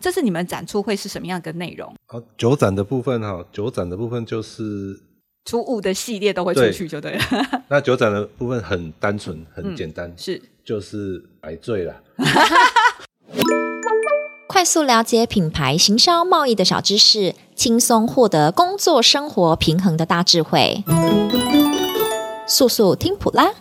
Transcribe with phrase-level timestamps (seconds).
[0.00, 1.94] 这次你们展出会是什么样的内容？
[2.06, 4.98] 好，酒展的部分哈，酒展的部分就是
[5.44, 7.18] 出物的系列都会出去就对了。
[7.30, 11.94] 对那酒展的部分很单纯，很简单，嗯、是就是买醉了。
[14.48, 20.82] 快速了解品牌行销贸易的小知识，轻松获得工作生活平衡的大智慧。
[22.48, 23.52] 速速听普拉，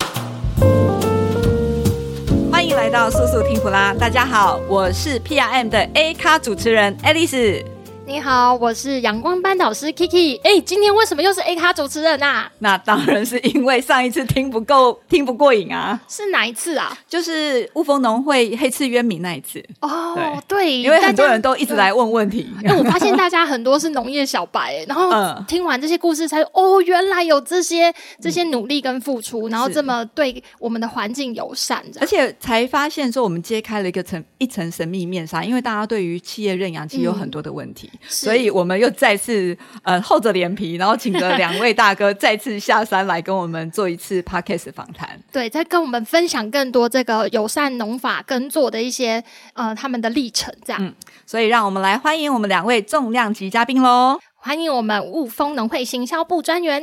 [2.80, 3.94] 来到速速听普拉。
[3.94, 7.79] 大家好，我是 PRM 的 A 咖主持人 Alice。
[8.10, 10.42] 你好，我是阳光班导师 Kiki。
[10.42, 12.52] 哎，今天为什么又是 A 咖主持人啊？
[12.58, 16.02] 那当然是因为上一次听不够，听不过瘾啊。
[16.10, 16.98] 是哪一次啊？
[17.08, 19.64] 就是雾峰农会黑刺渊明那一次。
[19.82, 22.52] 哦，对，对，因为很多人都一直来问问题。
[22.64, 25.14] 因为我发现大家很多是农业小白，然后
[25.48, 37.88] 听完这些故事才哦，原来有这些这些努力跟付出，然后这么对我们的环境友善，而且才发现说我们揭开了一个层一层神秘面纱，因为大家对于企业认养其实有很多的问题。
[38.08, 45.20] 所以我们又再次呃厚着脸皮，然后请了两位大哥再次下山来跟我们做一次 podcast 访谈。
[45.32, 50.84] 对，再跟我们分享更多这个友善农法耕作的一些呃他们的历程，这样。
[50.84, 50.94] 嗯，
[51.26, 54.20] 所以让我们来欢迎我们两位重量级嘉宾喽！
[54.36, 56.82] 欢迎我们雾峰农会行销部专员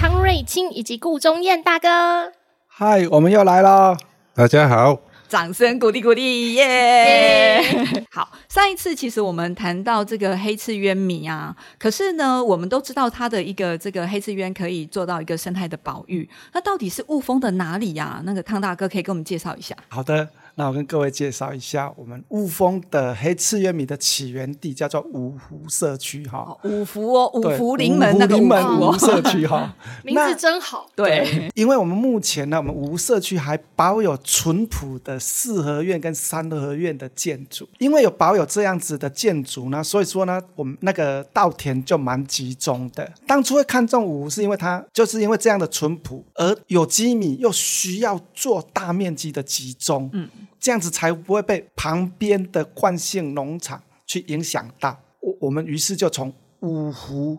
[0.00, 2.32] 汤瑞清以及顾中燕大哥。
[2.66, 3.96] 嗨，我们又来了，
[4.34, 5.07] 大家好。
[5.28, 8.04] 掌声鼓励鼓励耶！Yeah!
[8.10, 18.22] 好，上一次其实我们谈到这个黑刺鸢米啊，可是呢，我们都知道它的一个这个黑刺鸢可以做到一个生态的保育，那到底是雾峰的哪里呀、啊？
[18.24, 19.76] 那个康大哥可以给我们介绍一下。
[19.88, 20.28] 好的。
[20.58, 26.58] 那我跟各位介绍一下，我们雾峰的黑刺月米的起源地叫做五湖社区哈。
[26.64, 30.90] 五福哦，五福临门那个五福五福社区哈， 名字真好。
[30.96, 37.68] 对，因为我们目前呢，我们五福社区还保有淳朴的四合院跟三合院的建筑。
[37.78, 43.08] 因为有保有这样子的建筑呢，所以说呢，我们那个稻田就蛮集中的。
[43.28, 50.10] 当初会看中五湖，是因为它就是因为这样的淳朴，而有机米又需要做大面积的集中。
[50.12, 50.28] 嗯。
[50.58, 54.98] 这样子才不会被旁边的惯性农场去影响到。
[55.20, 57.38] 我我们于是就从五湖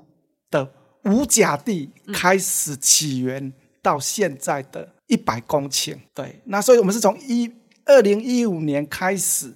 [0.49, 0.71] 的
[1.05, 5.97] 五甲地开始起源，到现在的一百公顷。
[6.13, 7.51] 对，那所以我们是从一
[7.85, 9.53] 二零一五年开始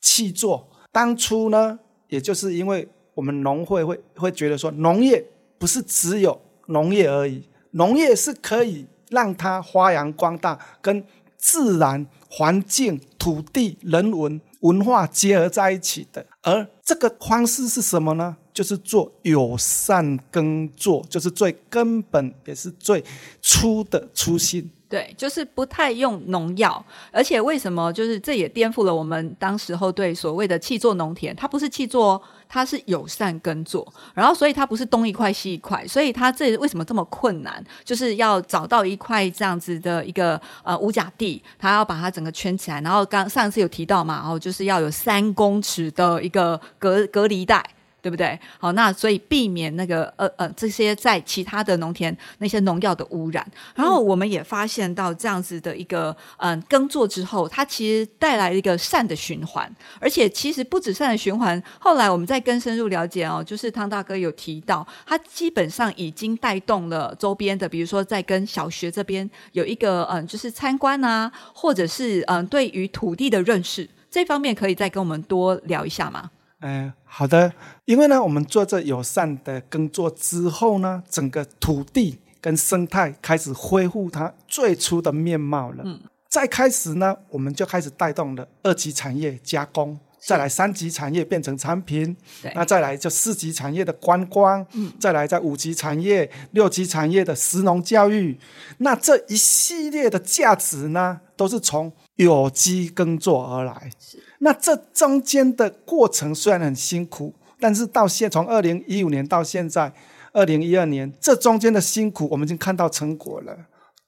[0.00, 0.68] 去做。
[0.90, 1.78] 当初呢，
[2.08, 5.24] 也就是因为我们农会会会觉得说，农业
[5.58, 11.04] 不是只有农业而已，农业是可以让它发扬光大，跟
[11.46, 12.04] 自然。
[12.28, 18.36] 环境、土地、人文、文化结合在一起的，而这个方式是什么呢？
[18.56, 23.04] 就是做友善耕作，就是最根本也是最
[23.42, 24.70] 初的初心。
[24.88, 27.92] 对，就是不太用农药，而且为什么？
[27.92, 37.62] 就是这也颠覆了我们当时候对所谓的气作农田，它不是契作，它是友善耕作，然后所以它不是东一块西一块，所以它这为什么这么困难？
[37.84, 47.62] 就是要找到一块这样子的一个呃五甲地，它要把它整个圈起来，然后刚上次有提到嘛，然后就是要有三公尺的一个隔隔离带。
[48.06, 48.38] 对不对？
[48.60, 53.44] 好，那所以避免那个呃呃这些在其他的农田那些农药的污染。
[53.74, 59.68] 然后我们也发现到这样子的一个嗯、耕作之后，它其实带来一个善的循环，
[59.98, 61.60] 而且其实不止善的循环。
[61.80, 76.30] 后来我们再更深入了解哦，就是汤大哥有提到，它基本上已经带动了周边的，比如说在跟小学这边有一个嗯、就是参观啊，或者是嗯、呃、对于土地的认识这方面，可以再跟我们多聊一下吗？
[76.60, 77.52] 嗯，好的。
[77.84, 85.82] 因为呢，我们做这友善的耕作之后呢，整个土地跟生态开始恢复它最初的面貌了。
[85.84, 98.38] 嗯，再开始呢，我们就开始带动了二级产业加工，再来三级产业变成产品，对，那再来就四级产业的观光，嗯，再来在五级产业、六级产业的食农教育，
[98.78, 103.90] 那这一系列的价值呢，都是从有机耕作而来。
[104.38, 104.44] 是。
[104.44, 109.92] 那这中间的过程虽然很辛苦，但是到现从二零一五年到现在
[110.32, 113.56] 二零一二年，这中间的辛苦我们已经看到成果了。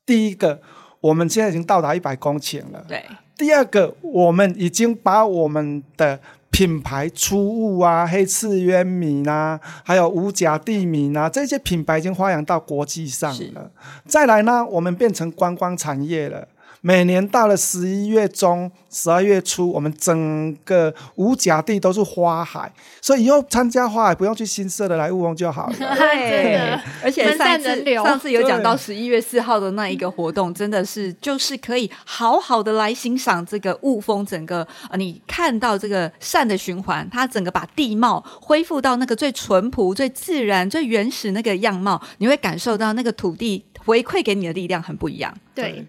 [0.04, 0.60] 第一个，
[1.00, 2.84] 我们现在已经到达一百公顷了。
[2.86, 3.02] 对。
[3.36, 6.18] 第二个，我们已经把我们的
[6.50, 13.70] 品牌出物啊，黑刺渊米呐、啊，还有五甲地米呐、啊，这些品牌已经发扬到国际上了。
[14.06, 16.48] 再来呢，我们变成观光产业了。
[16.80, 25.74] 每年到了十一月中、十二月初，我们整个五甲地都是花海，所以以后参加花海不用去新社的来雾峰就好了。
[25.76, 45.34] 对，而且上次流上次有讲到十一月四号的那一个活动，真的是就是可以好好的来欣赏这个雾峰整个呃，你看到这个善的循环，它整个把地貌恢复到那个最淳朴、最自然、最原始那个样貌，你会感受到那个土地回馈给你的力量很不一样。
[45.54, 45.84] 对。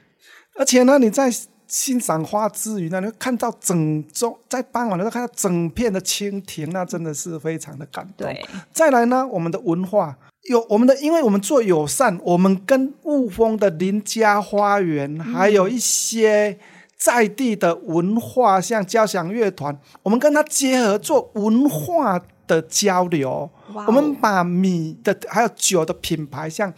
[0.60, 1.34] 而且呢，你在
[1.68, 8.28] 欣赏花之余呢，你会看到整中在傍晚的时候看到整片的蜻蜓，那真的是非常的感动。
[8.28, 10.18] 对，再来呢，我们的文化
[10.50, 16.60] 有我们的，因为我们做友善，我们跟雾峰的林家花园，嗯、还有一些
[16.98, 23.50] 在地的文化，像交响乐团，我们跟他结合做文化的交流。
[23.74, 26.74] 哦、我们把米的还有酒的品牌，像。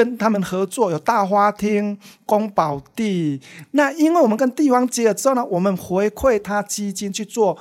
[0.00, 3.38] 跟他们合作有大花厅、宫保地，
[3.72, 7.58] 那因为我们跟地方接了之后呢，我们回馈他基金去做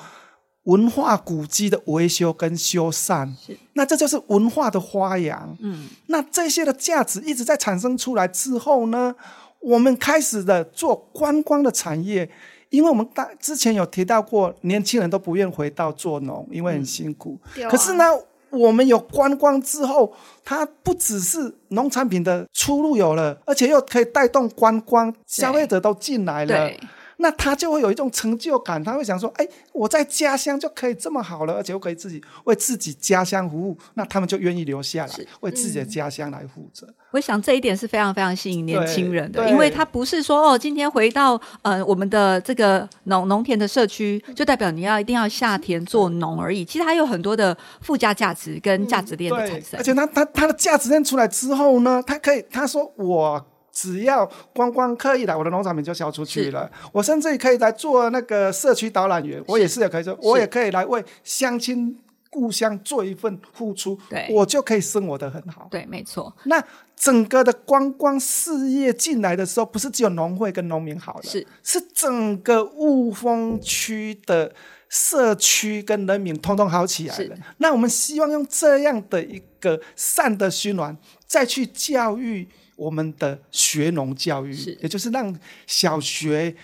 [0.64, 5.54] 文化古迹的维修跟修缮，是那这就是文化的发扬。
[5.60, 9.14] 嗯，那这些的价值一直在产生出来之后呢，
[9.60, 12.30] 我们开始的做观光的产业，
[12.70, 17.38] 因为我们大之前有提到过，年轻人都不愿回到做农，因为很辛苦。
[17.58, 18.06] 嗯啊、可是呢。
[18.52, 20.14] 我们有观光之后，
[20.44, 26.72] 它不只是农产品的出路有了，而且又可以带动观光，消费者都进来了。
[27.22, 36.88] 那他就会有一种成就感，他会想说：“哎，我在家乡就可以这么好了，而且我可以自己为自己家乡服务。”那他们就愿意留下来，为自己的家乡来负责。
[37.12, 46.64] 我想这一点是非常非常吸引年轻人的，因为他不是说哦，今天回到呃我们的这个农农田的社区，就代表你要一定要下田做农而已。
[46.64, 49.78] 其实它有很多的附加价值跟价值链的产生。
[49.78, 53.46] 而且他他他的价值链出来之后呢，他可以他说我。
[53.82, 56.70] 只要观光客一来，我的农产品就销出去了。
[56.92, 61.98] 我甚至可以来做那个社区导览员，我也是也可以做，是我也可以来为乡亲
[62.30, 65.70] 故乡做一份付出，对我就可以生活的很好。
[65.72, 66.36] 对，没错。
[66.44, 66.62] 那
[66.94, 74.54] 整个的观光事业进来的时候，不是只有农会跟农民好了，是是整个雾峰区的
[74.90, 77.38] 社区跟人民通通好起来了。
[77.60, 82.46] 那我们希望用这样的一个善的循环，再去教育。
[82.80, 85.38] 我们的学农教育，也就是让
[85.68, 86.56] 小学、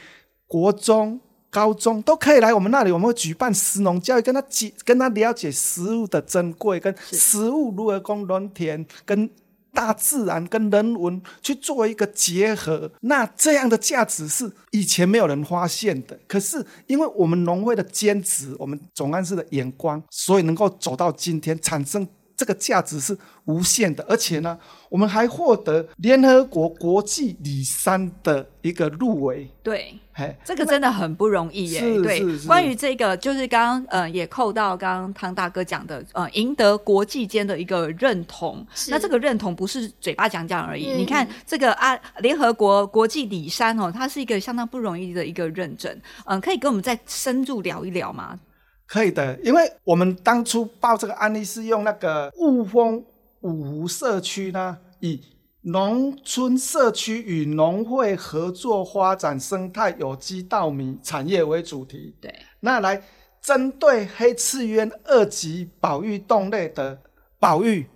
[0.47, 1.19] 国中、
[1.49, 9.29] 高中都可以来我们那里，我们会举办食农教育，跟他解，跟他了解食物的珍贵，跟食物如何供农田，跟
[9.73, 12.89] 大自然、跟人文去做一个结合。
[13.01, 22.07] 那这样的价值是以前没有人发现的，可是因为我们农会的坚持，我们总干事的眼光，所以能够走到今天，产生。
[22.35, 24.57] 这个价值是无限的，而且呢，
[24.89, 29.49] 我们还获得联合国国际里山的一个入围。
[29.63, 31.81] 对，嘿这个真的很不容易耶。
[32.01, 38.65] 对，关于这个，就是刚刚呃也扣到刚刚汤大哥讲的，呃，赢得国际间的一个认同。
[38.73, 40.91] 是那这个认同不是嘴巴讲讲而已。
[40.91, 45.91] 嗯、你看这个啊，联合国国际里山哦，它是一个相当不容易的一个认证。
[46.25, 48.39] 嗯、呃，可以跟我们再深入聊一聊吗？
[48.87, 53.03] 可以的，因为我们当初报这个案例是用那个雾峰
[53.41, 55.21] 五湖社区呢，以
[55.61, 62.15] 农村社区与农会合作发展生态有机稻米产业为主题。
[62.21, 63.01] 对，那来
[63.41, 66.99] 针对黑刺鸢二级保育动类的
[67.39, 67.87] 保育，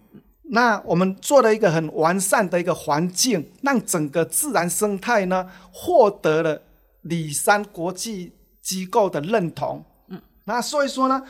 [0.51, 6.62] 那我们做了一个很完善的一个环境，让整个自然生态呢获得了
[7.01, 9.85] 里山国际机构的认同。
[10.50, 11.22] 那所以说呢，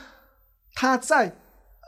[0.72, 1.36] 他在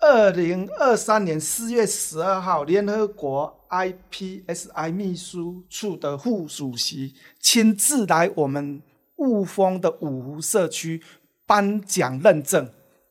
[0.02, 8.83] 二零二三年四月十二号，联合国 IPSI 秘书处的副主席亲自来我们
[9.16, 11.02] 雾峰的五湖社区
[11.47, 12.68] 颁奖认证，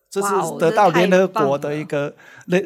[0.07, 0.27] 这是
[0.59, 2.13] 得到联合国的一个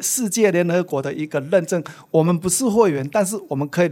[0.02, 1.82] 世界联合国的一个认证。
[2.10, 3.90] 我们不是会员，但是我们可以。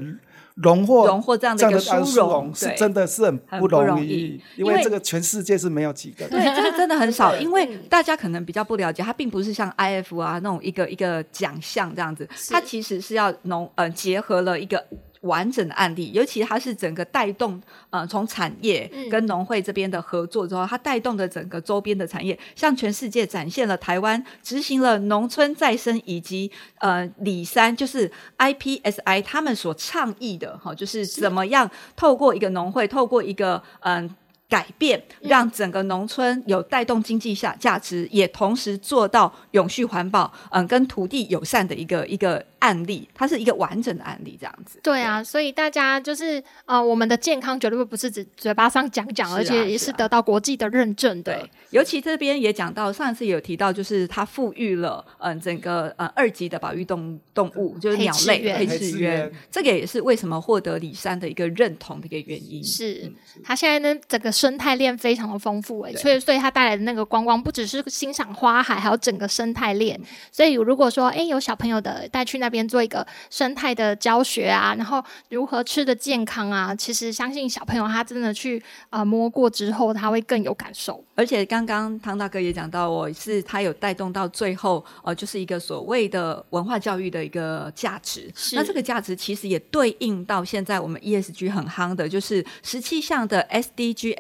[0.54, 6.28] 荣获荣获这样的一个殊荣，是真的是很不容易，因为这个全世界是没有几个。
[6.28, 14.84] 对，这 个真的很少，因为大家可能比较不了解，它并不是像 IF 啊那种一个一个奖项这样子，它其实是要农呃结合了一个。
[15.24, 34.08] 完整的案例，尤其它是整个带动，呃，从产业跟农会这边的合作之后，它带动的整个周边的产业，向全世界展现了台湾执行了农村再生以及呃里山，就是 IPSI 他们所倡议的哈，就是怎么样透过一个农会，透过一个嗯。
[34.08, 34.23] 呃
[34.54, 44.78] 改变，让整个农村有带动经济下价值，也同时做到永续环保，嗯，跟土地友善的一个一个案例，它是一个完整的案例，这样子。
[44.80, 51.34] 对啊，对，所以大家就是呃，我们的健康绝对不是只嘴巴上讲讲，啊、而且也是得到国际的认证的。
[51.34, 62.62] 对，尤其这边也讲到，上一次也有提到，就是它富裕了嗯整个呃二级的保育动动物，就是鸟类黑翅鸢，这个也是为什么获得李山的一个认同的一个原因。
[62.62, 69.98] 是，它现在呢整个生态链非常的丰富诶，所以所以它带来的那个观光不只是欣赏花海，还有整个生态链。
[70.30, 81.02] 所以如果说哎有小朋友的带去那边做一个生态的教学啊，然后如何吃的健康啊，其实相信小朋友他真的去呃摸过之后，他会更有感受。
[81.14, 88.30] 而且刚刚汤大哥也讲到，我是他有带动到最后呃就是一个所谓的文化教育的一个价值。
[88.34, 93.40] 是那这个价值其实也对应到现在我们 ESG 很夯的，就是十七项的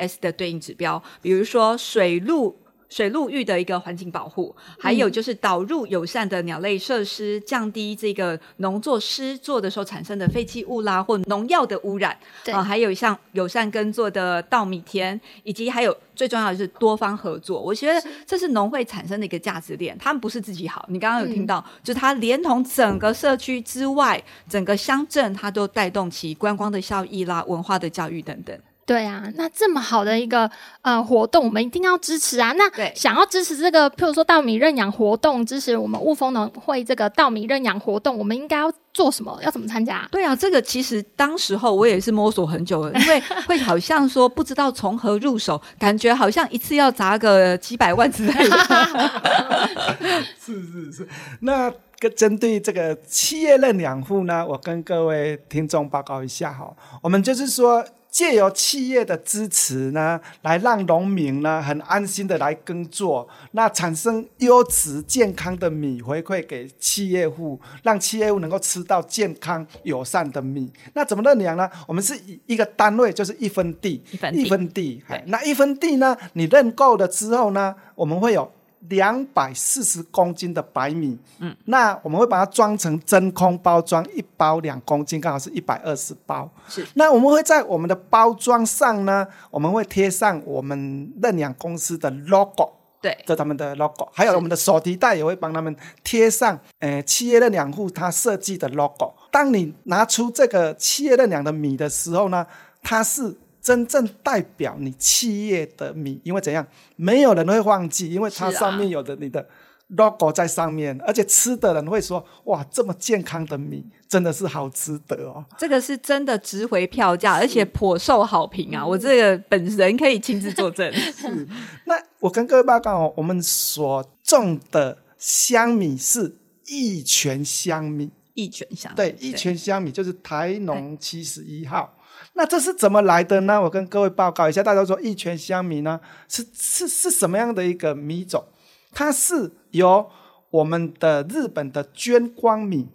[0.06, 2.56] SDGs 的对应指标，比如说水陆。
[2.90, 12.16] 水陆域的一个环境保护，还有就是导入友善的鸟类设施，降低这个农作施作的时候产生的废弃物啦，或农药的污染。
[12.44, 17.60] 对啊，还有像友善耕作的稻米田，以及还有最重要的是多方合作。
[17.60, 20.86] 我觉得这是农会产生的一个价值链，他们不是自己好。
[20.88, 28.56] 你刚刚有听到，嗯、就是它连同整个社区之外，整个乡镇，它都带动起观光的效益啦，文化的教育等等。
[28.86, 30.50] 对啊，那这么好的一个
[30.82, 32.52] 呃活动，我们一定要支持啊！
[32.52, 39.40] 那想要支持这个，譬如说稻米认养活动，支持我们雾峰农会这个稻米认养活动，我们应该要做什么？
[39.42, 40.06] 要怎么参加？
[40.12, 48.58] 对啊，这个其实当时候我也是摸索很久了，因为 会好像说不知道从何入手，感觉好像一次要砸个几百万之类的。
[50.38, 51.08] 是是是，
[51.40, 57.82] 那个针对这个企业认养户呢，我跟各位听众报告一下哈，我们就是说。
[58.14, 70.72] 借由企业的支持呢，来让农民呢很安心的来耕作，那产生优质健康的米回馈给企业户，让企业户能够吃到健康友善的米。
[70.92, 71.68] 那怎么认养呢？
[71.88, 75.02] 我们是以一个单位，就是一分地，一分地，一分地。
[75.26, 78.48] 那一分地呢，你认购了之后呢，我们会有。
[78.88, 86.50] 两百四十公斤的白米，嗯，那我们会把它装成真空包装，一包两公斤，刚好是一百二十包。
[86.68, 99.14] 是，那我们会在我们的包装上呢，我们会贴上我们认养公司的 logo，对，这他们的 logo，还有我们的手提袋也会帮他们贴上，呃，企业认养户他设计的 logo。
[99.30, 102.46] 当你拿出这个企业认养的米的时候呢，
[102.82, 103.36] 它是。
[103.64, 106.66] 真正代表你企业的米，因为怎样，
[106.96, 109.48] 没有人会忘记，因为它上面有的你的
[109.96, 115.42] logo 在上面，啊、而且吃的人会说，哇，这么健康的米，真的是好值得哦。
[115.56, 118.86] 这个是真的值回票价，而且颇受好评啊！
[118.86, 120.92] 我这个本人可以亲自作证。
[120.92, 121.48] 是，
[121.86, 131.96] 那我跟各位报告哦，我们所种的香米是一泉香米，一泉香米，对，一泉香米就是台农七十一号。
[132.36, 133.62] 那这是怎么来的呢？
[133.62, 138.44] 我跟各位报告一下，大家说益全香米呢，是是是什么样的一个米种？
[138.90, 140.10] 它是由
[140.50, 142.88] 我们的日本的绢光米，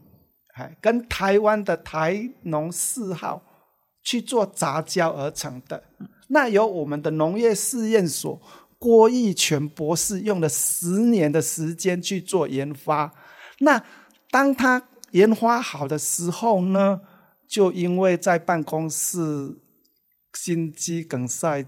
[0.56, 3.42] 哎，跟台湾的台农四号
[4.04, 5.84] 去做杂交而成的。
[6.28, 8.42] 那由我们的农业试验所
[8.78, 13.14] 郭益全博士用了十年的时间去做研发。
[13.60, 13.82] 那
[14.30, 17.00] 当他研发好的时候呢？
[17.50, 19.58] 就因为在办公室
[20.34, 21.66] 心肌梗塞，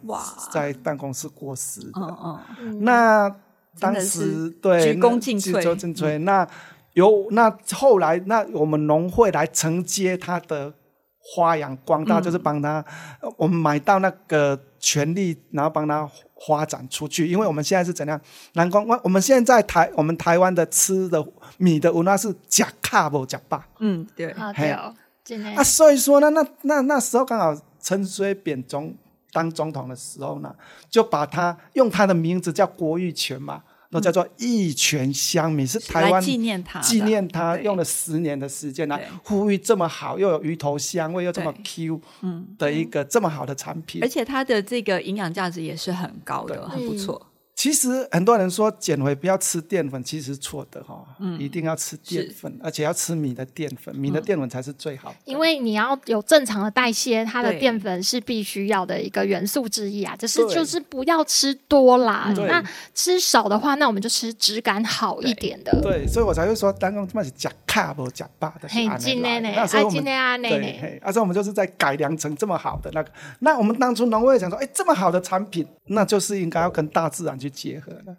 [0.54, 1.82] 在办公室过世。
[1.96, 3.36] 嗯嗯，那
[3.80, 6.20] 当时对，鞠躬尽瘁，鞠躬尽瘁。
[6.20, 6.48] 那
[6.94, 10.72] 由那后来，那我们农会来承接他的
[11.36, 12.86] 发扬光大，就是帮他，
[13.38, 16.08] 我们买到那个权利，然后帮他
[16.48, 17.28] 发展出去。
[17.28, 18.22] 因为我们现在是怎样？
[18.54, 21.26] 南光，我们现在台，我们台湾的吃的
[21.58, 23.68] 米的文化是假卡不假霸。
[23.80, 24.78] 嗯，对，啊对。
[25.56, 28.94] 啊，所以说呢，那那那时候刚好陈水扁总
[29.32, 30.54] 当总统的时候呢，
[30.90, 42.56] 就把他用他的名字叫郭玉泉嘛，那、嗯、叫做一泉香米，是台湾纪念他纪念他用了十年的时间来呼吁这么好又有鱼头香味又这么 Q 嗯。
[42.58, 47.28] 的一个这么好的产品，而且它的这个营养价值也是很高的，很不错。
[47.62, 51.06] 其实很多人说减肥不要吃淀粉，其实是错的哈、哦。
[51.20, 55.16] 嗯，一定要吃淀粉，而且要吃米的淀粉，米的淀粉才是最好的。
[55.26, 60.16] 因为你要有正常的代谢，它的淀粉是必须要的一个元素之一啊。
[60.16, 62.34] 只是就是不要吃多啦。
[62.36, 62.64] 那
[62.96, 65.80] 吃少的话，那我们就吃质感好一点的。
[65.84, 68.68] 对，所以我才会说，当中他妈是假卡不假巴的。
[68.70, 73.12] 嘿，今天呢，哎，今天啊，那那，而且我们就是在改良成这么好的那个。
[73.38, 78.16] 那我们当初农会想说，哎，这么好的产品，那就是应该要跟大自然去结合的。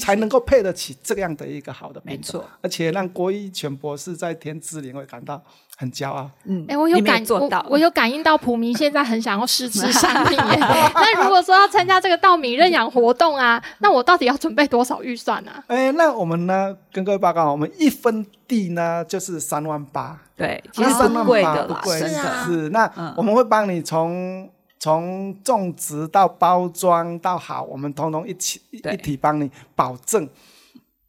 [0.00, 5.40] 才能够配得起这样的一个好的品种，而且让郭一全博士在天之灵会感到
[5.76, 6.28] 很骄傲。
[6.42, 10.58] 嗯，哎、欸，我有感做到我，我有感应到普明现在很想要试吃产 品耶。
[10.92, 15.62] 那如果说要参加这个稻米认养活动啊， 那我到底要准备多少预算呢、啊？
[15.68, 20.20] 哎、欸，那我们呢，跟各位报告，我们一分地呢就是三万八。
[20.36, 22.70] 对，其实三万八不贵，是啊，是。
[22.70, 24.50] 那我们会帮你从。
[24.80, 30.26] 从种植到包装到好，我们统统一起一体帮你保证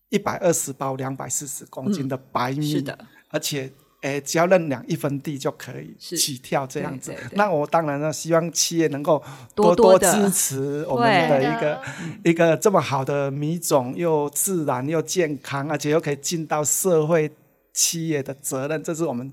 [0.09, 2.99] 一百二十包两百四十公斤的白米，是的，
[3.29, 7.15] 而且诶只要认养一分地就可以起跳这样子。
[7.31, 9.23] 那我当然呢，希望企业能够
[9.55, 11.81] 多多支持我们的一个
[12.25, 17.31] 一个这么好的米种，又自然又健康，而且又可以尽到社会
[17.71, 19.31] 企业的责任，这是我们。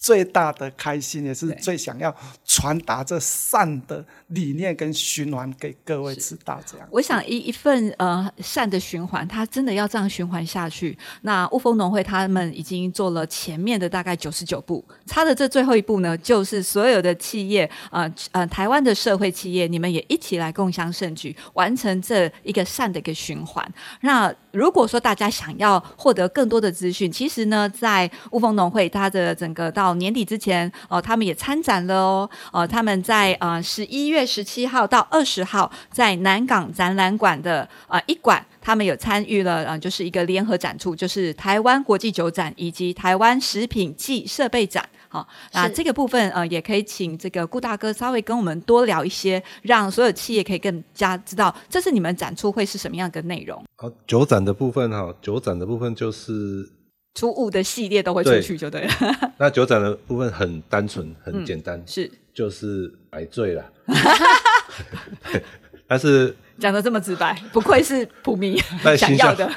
[0.00, 2.14] 最大的开心也是最想要
[2.46, 6.88] 传达这善的理念跟循环给各位知道，这样。
[6.90, 10.96] 我想一一份呃善的循环，它真的要这样循环下去。
[11.20, 23.70] 那雾峰农会他们已经做了前面的大概九十九步，差的这最后一步呢，就是所有的企业呃呃台湾的社会企业，你们也一起来共襄盛举，完成这一个善的一个循环。
[24.00, 44.88] 那如果说大家想要获得更多的资讯，其实呢，在雾峰农会它的整个到年底之前，哦、呃，他们也参展了哦，哦，他们在呃十一月十七号到二十号在南港展览馆的呃一馆，他们有参与了，呃，就是一个联合展出，就是台湾国际酒展以及台湾食品暨设备展。
[45.08, 53.64] 好，那这个部分呃，也可以请这个顾大哥稍微跟我们多聊一些，让所有企业可以更加知道，这是你们展出会是什么样的内容。
[53.76, 56.70] 好，酒展的部分哈，酒展的部分就是。
[57.14, 58.90] 出物的系列都会出去就对了。
[59.36, 63.64] 那酒展的部分很单纯，很简单，嗯、是就是买醉了。
[65.88, 68.58] 但是讲的这么直白，不愧是普迷
[68.96, 69.50] 想要的。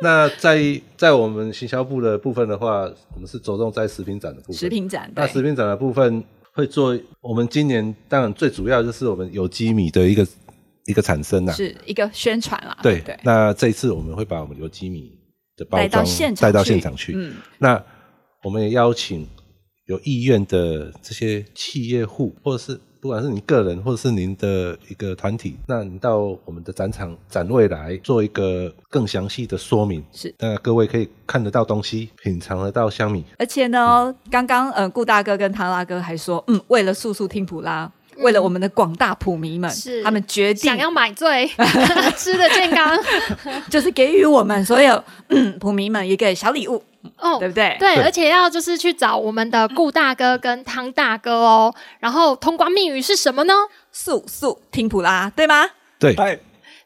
[0.00, 2.82] 那在在我们行销部的部分的话，
[3.14, 4.56] 我们是着重在食品展的部分。
[4.56, 6.96] 食品展，那食品展的部分会做。
[7.20, 10.26] 我们今年当然最主要就是我们有机米的一个
[10.86, 12.76] 一个产生啊，是一个宣传啦。
[12.82, 13.18] 对对。
[13.24, 15.18] 那这一次我们会把我们有机米。
[15.70, 17.12] 带到现场，带到现场去。
[17.14, 17.82] 嗯，那
[18.42, 19.26] 我们也邀请
[19.86, 30.04] 有意愿的这些企业户，或者是不管是你个人，或者是您的一个团体，那你到我们的展场展位来做一个更详细的说明。
[30.12, 33.24] 是，那各位可以看得到东西，品尝得到香米。
[33.38, 37.90] 而且呢，嗯、刚刚呃顾大哥跟唐大哥还说，嗯，为了速速听普拉。
[38.22, 41.46] 为了我们的广大普迷们，是他们决定想要买醉，
[42.16, 42.98] 吃的健康，
[43.68, 45.02] 就是给予我们所有
[45.60, 46.82] 普迷们一个小礼物
[47.18, 47.76] 哦，对不对？
[47.78, 53.54] 对，而且要就是去找我们的顾大哥跟汤大哥哦，然后通关密语是什么呢？
[53.90, 55.68] 速速听普拉，对吗？
[55.98, 56.14] 对。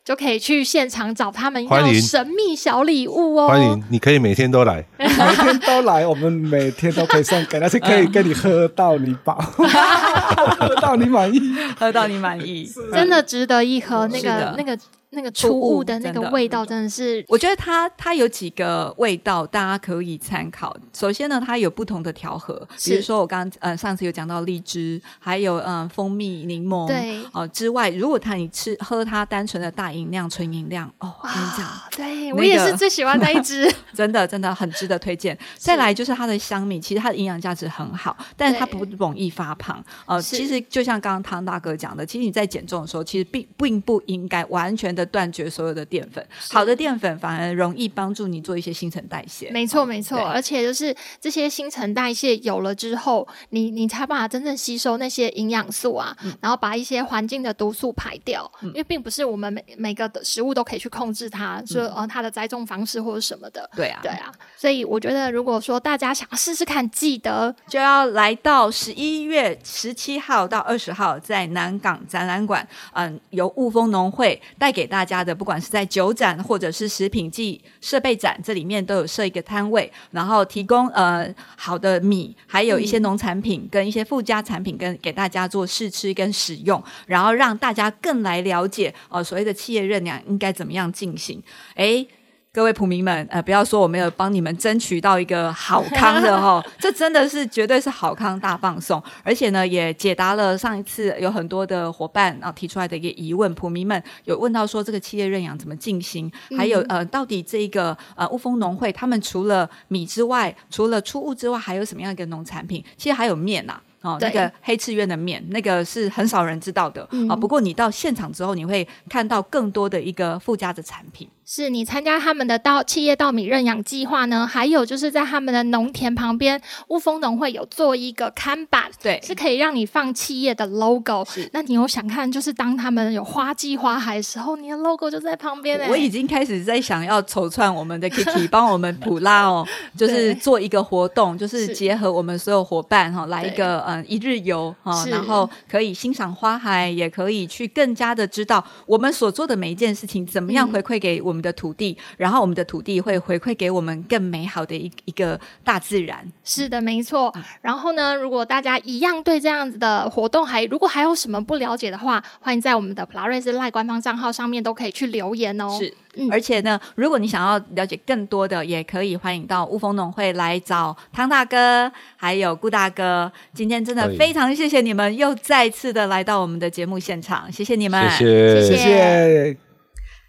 [0.06, 3.48] 就可以去现场找他们要神秘小礼物哦！
[3.48, 11.40] 欢迎，你可以每天都来，每天都来，我们每天都可以送给，但是可以跟你喝到你饱， 喝到你满意，
[11.76, 14.06] 喝到你满意，真的值得一喝。
[14.06, 14.78] 那个那个。
[15.16, 20.76] 那个出物的那个味道真的是，我觉得它它有几个味道，大家可以参考。
[20.92, 35.37] 首先呢，它有不同的调和，比如说我刚刚呃上次有讲到荔枝，还有嗯、呃、蜂蜜柠檬，对哦、呃、之外，如果它你吃喝它单纯的大饮量纯饮料哦，我跟你讲，对、那个、我也是最喜欢那一支， 真的真的很值得推荐。
[35.57, 39.83] 再来就是它的香米，其实它的营养价值很好，但是它不容易发胖。
[40.05, 45.05] 呃，其实就像刚刚汤大哥讲的，其实你在减重的时候，其实并并不应该完全的。
[45.06, 49.50] 断绝所有的淀粉，好的淀粉反而容易帮助你做一些新陈代谢。
[49.50, 58.50] 没错，没错，而且就是这些新陈代谢有了之后，你你才办法真正吸收那些营养素啊，嗯、然后把一些环境的毒素排掉。
[58.62, 63.68] 嗯、因为并不是我们每每个的食物都可以去控制它，说、嗯、哦它的栽种方式或者什么的。
[63.74, 64.32] 对，对啊，对啊。
[64.56, 91.42] 所以我觉得，如果说大家想试试看，记得就要来到十一月十七号到二十号，在南港展览馆，嗯，由雾峰农会带给大家的，不管是在酒展或者是食品暨设备展，这里面都有设一个摊位，然后提供呃好的米，还有一些农产品跟一些附加产品，跟给大家做试吃跟使用，然后让大家更来了解呃所谓的企业认养应该怎么样进行，
[91.75, 92.07] 诶
[92.56, 112.82] 各位普民们，呃，不要说我没有帮你们争取到一个好康的哈， 这真的是绝对是好康大放送，而且呢，也解答了上一次有很多的伙伴啊提出来的一个疑问，普民们有问到说这个企业认养怎么进行，还有呃，到底这个呃雾峰农会他们除了米之外，除了出物之外，还有什么样一个农产品？
[112.96, 113.82] 其实还有面呐、啊。
[114.06, 117.36] 哦，那个黑赤苑的面，那个是很少人知道的啊、嗯哦。
[117.36, 121.28] 不过你到现场之后，你会看到更多的一个附加的产品。
[121.48, 124.44] 是你参加他们的稻企业稻米认养计划呢？
[124.44, 131.24] 还有就是在他们的农田旁边，雾峰农会有做一个看板，对，是可以让你放企业的 logo。
[131.24, 135.88] 是，那你有想看，就是当他们有花季花海的时候，你的 logo 就在旁边、欸。
[135.88, 139.64] 我已经开始在想要筹串我们的 Kiki，帮我们普拉哦，
[139.96, 151.46] 就是做一个活动，就是结合我们所有伙伴哈、哦，来一个嗯一日游哈、哦，然后可以欣赏花海，也可以去更加的知道我们所做的每一件事情怎么样回馈给我们。
[151.46, 156.26] 的土地，然后我们的土地会回馈给我们更美好的一一个大自然。
[156.42, 157.32] 是的，没错。
[157.61, 165.68] 然后呢，如果大家一样对这样子的活动还如果还有什么不了解的话，欢迎在我们的普拉瑞斯赖官方账号上面都可以去留言哦。
[165.78, 173.30] 是，嗯、而且呢，如果你想要了解更多的，也可以欢迎到雾峰农会来找汤大哥，还有顾大哥。
[173.54, 179.57] 今天真的非常谢谢你们，又再次的来到我们的节目现场，谢谢你们，谢谢。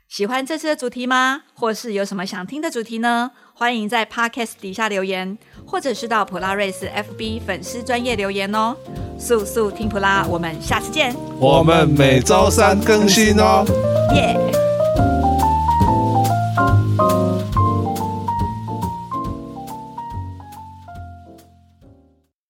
[0.08, 1.42] 喜欢这次的主题吗？
[1.54, 3.32] 或是有什么想听的主题呢？
[3.54, 8.78] 欢迎在 Podcast 底下留言，或者是到普拉瑞斯 FB 粉丝专业留言哦。
[9.20, 11.14] 速速听普拉，我们下次见。
[11.40, 13.66] 我们每周三更新哦。
[14.14, 14.38] 耶。